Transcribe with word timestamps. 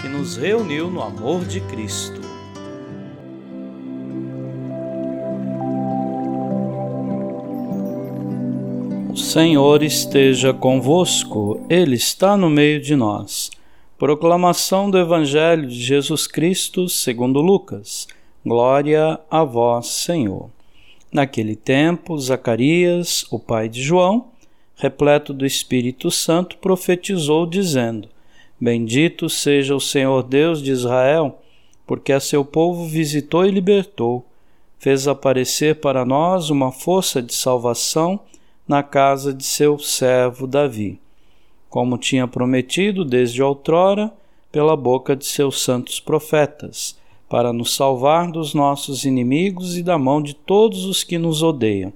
que 0.00 0.08
nos 0.08 0.36
reuniu 0.36 0.90
no 0.90 1.02
amor 1.02 1.44
de 1.44 1.60
Cristo. 1.62 2.20
O 9.10 9.16
Senhor 9.16 9.82
esteja 9.82 10.52
convosco, 10.52 11.64
Ele 11.70 11.96
está 11.96 12.36
no 12.36 12.50
meio 12.50 12.80
de 12.80 12.94
nós. 12.94 13.50
Proclamação 13.98 14.90
do 14.90 14.98
Evangelho 14.98 15.66
de 15.66 15.80
Jesus 15.80 16.26
Cristo 16.26 16.88
segundo 16.88 17.40
Lucas. 17.40 18.06
Glória 18.44 19.18
a 19.30 19.42
vós, 19.42 19.86
Senhor. 19.86 20.50
Naquele 21.10 21.56
tempo, 21.56 22.18
Zacarias, 22.18 23.24
o 23.30 23.38
pai 23.38 23.70
de 23.70 23.82
João, 23.82 24.28
repleto 24.76 25.32
do 25.32 25.46
Espírito 25.46 26.10
Santo, 26.10 26.58
profetizou, 26.58 27.46
dizendo: 27.46 28.08
Bendito 28.58 29.28
seja 29.28 29.74
o 29.76 29.80
Senhor 29.80 30.22
Deus 30.22 30.62
de 30.62 30.70
Israel, 30.70 31.38
porque 31.86 32.12
a 32.12 32.20
seu 32.20 32.42
povo 32.42 32.86
visitou 32.86 33.44
e 33.44 33.50
libertou, 33.50 34.24
fez 34.78 35.06
aparecer 35.06 35.76
para 35.76 36.06
nós 36.06 36.48
uma 36.48 36.72
força 36.72 37.22
de 37.22 37.34
salvação 37.34 38.18
na 38.66 38.82
casa 38.82 39.32
de 39.32 39.44
seu 39.44 39.78
servo 39.78 40.46
Davi, 40.46 40.98
como 41.68 41.98
tinha 41.98 42.26
prometido 42.26 43.04
desde 43.04 43.42
outrora 43.42 44.10
pela 44.50 44.74
boca 44.74 45.14
de 45.14 45.26
seus 45.26 45.62
santos 45.62 46.00
profetas, 46.00 46.98
para 47.28 47.52
nos 47.52 47.74
salvar 47.74 48.30
dos 48.30 48.54
nossos 48.54 49.04
inimigos 49.04 49.76
e 49.76 49.82
da 49.82 49.98
mão 49.98 50.22
de 50.22 50.34
todos 50.34 50.86
os 50.86 51.04
que 51.04 51.18
nos 51.18 51.42
odeiam. 51.42 51.92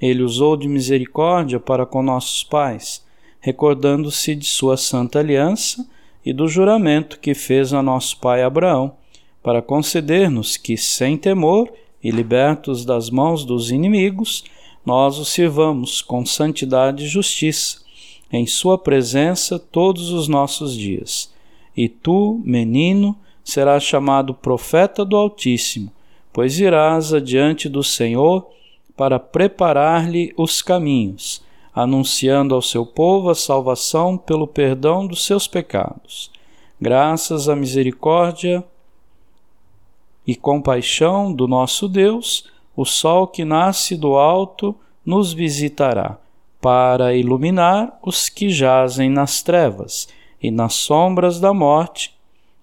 Ele 0.00 0.22
usou 0.22 0.56
de 0.56 0.66
misericórdia 0.66 1.60
para 1.60 1.84
com 1.84 2.02
nossos 2.02 2.42
pais 2.42 3.04
recordando-se 3.40 4.34
de 4.34 4.44
sua 4.44 4.76
santa 4.76 5.18
aliança 5.18 5.88
e 6.24 6.32
do 6.32 6.46
juramento 6.46 7.18
que 7.18 7.34
fez 7.34 7.72
a 7.72 7.82
nosso 7.82 8.18
pai 8.18 8.42
Abraão, 8.42 8.92
para 9.42 9.62
conceder-nos 9.62 10.56
que, 10.56 10.76
sem 10.76 11.16
temor 11.16 11.72
e 12.02 12.10
libertos 12.10 12.84
das 12.84 13.08
mãos 13.08 13.44
dos 13.44 13.70
inimigos, 13.70 14.44
nós 14.84 15.18
o 15.18 15.24
sirvamos 15.24 16.02
com 16.02 16.24
santidade 16.26 17.04
e 17.04 17.08
justiça, 17.08 17.80
em 18.30 18.46
Sua 18.46 18.78
presença 18.78 19.58
todos 19.58 20.10
os 20.10 20.28
nossos 20.28 20.76
dias. 20.76 21.32
E 21.76 21.88
tu, 21.88 22.40
menino, 22.44 23.16
serás 23.42 23.82
chamado 23.82 24.34
profeta 24.34 25.04
do 25.04 25.16
Altíssimo, 25.16 25.90
pois 26.32 26.60
irás 26.60 27.12
adiante 27.12 27.68
do 27.68 27.82
Senhor 27.82 28.46
para 28.96 29.18
preparar-lhe 29.18 30.32
os 30.36 30.60
caminhos 30.60 31.42
anunciando 31.74 32.54
ao 32.54 32.62
seu 32.62 32.84
povo 32.84 33.30
a 33.30 33.34
salvação 33.34 34.16
pelo 34.16 34.46
perdão 34.46 35.06
dos 35.06 35.24
seus 35.24 35.46
pecados. 35.46 36.30
Graças 36.80 37.48
à 37.48 37.54
misericórdia 37.54 38.64
e 40.26 40.34
compaixão 40.34 41.32
do 41.32 41.46
nosso 41.46 41.88
Deus, 41.88 42.48
o 42.76 42.84
sol 42.84 43.26
que 43.26 43.44
nasce 43.44 43.96
do 43.96 44.16
alto 44.16 44.74
nos 45.04 45.32
visitará, 45.32 46.18
para 46.60 47.14
iluminar 47.14 47.98
os 48.02 48.28
que 48.28 48.48
jazem 48.48 49.10
nas 49.10 49.42
trevas 49.42 50.08
e 50.42 50.50
nas 50.50 50.74
sombras 50.74 51.40
da 51.40 51.52
morte, 51.52 52.14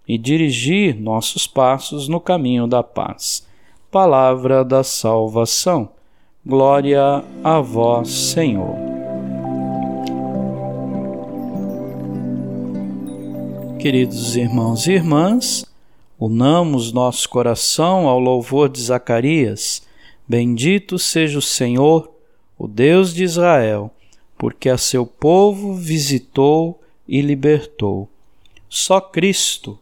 e 0.07 0.17
dirigir 0.17 0.99
nossos 0.99 1.45
passos 1.45 2.07
no 2.07 2.21
caminho 2.21 2.65
da 2.65 2.81
paz. 2.81 3.45
Palavra 3.91 4.63
da 4.63 4.81
salvação. 4.81 5.89
Glória 6.45 7.23
a 7.43 7.59
vós, 7.59 8.09
Senhor. 8.09 8.96
Queridos 13.79 14.35
irmãos 14.35 14.87
e 14.87 14.93
irmãs, 14.93 15.63
unamos 16.19 16.91
nosso 16.91 17.29
coração 17.29 18.07
ao 18.07 18.19
louvor 18.19 18.69
de 18.69 18.81
Zacarias. 18.81 19.83
Bendito 20.27 20.97
seja 20.97 21.37
o 21.37 21.43
Senhor, 21.43 22.11
o 22.57 22.67
Deus 22.67 23.13
de 23.13 23.23
Israel, 23.23 23.91
porque 24.35 24.67
a 24.67 24.79
seu 24.79 25.05
povo 25.05 25.75
visitou 25.75 26.81
e 27.07 27.21
libertou. 27.21 28.09
Só 28.67 28.99
Cristo 28.99 29.77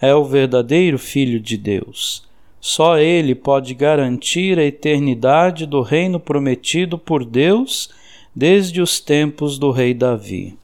é 0.00 0.12
o 0.12 0.24
verdadeiro 0.24 0.98
Filho 0.98 1.38
de 1.38 1.56
Deus. 1.56 2.24
Só 2.60 2.98
Ele 2.98 3.34
pode 3.34 3.74
garantir 3.74 4.58
a 4.58 4.64
eternidade 4.64 5.66
do 5.66 5.82
reino 5.82 6.18
prometido 6.18 6.98
por 6.98 7.24
Deus 7.24 7.90
desde 8.34 8.82
os 8.82 8.98
tempos 8.98 9.56
do 9.56 9.70
rei 9.70 9.94
Davi 9.94 10.58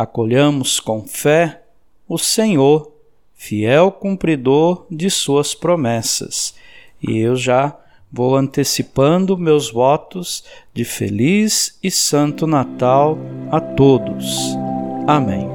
acolhamos 0.00 0.80
com 0.80 1.06
fé 1.06 1.62
o 2.08 2.16
Senhor, 2.16 2.90
fiel 3.34 3.92
cumpridor 3.92 4.86
de 4.90 5.10
Suas 5.10 5.54
promessas. 5.54 6.54
E 7.02 7.18
eu 7.18 7.36
já 7.36 7.78
vou 8.10 8.34
antecipando 8.34 9.36
meus 9.36 9.70
votos 9.70 10.42
de 10.72 10.84
feliz 10.84 11.78
e 11.82 11.90
santo 11.90 12.46
Natal 12.46 13.18
a 13.50 13.60
todos. 13.60 14.56
Amém. 15.06 15.46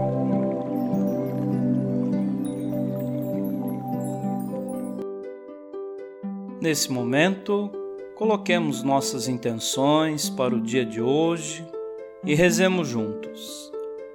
Nesse 6.62 6.92
momento, 6.92 7.72
coloquemos 8.16 8.84
nossas 8.84 9.28
intenções 9.28 10.30
para 10.30 10.56
o 10.56 10.62
dia 10.62 10.86
de 10.86 11.02
hoje 11.02 11.66
e 12.24 12.36
rezemos 12.36 12.88
juntos. 12.88 13.75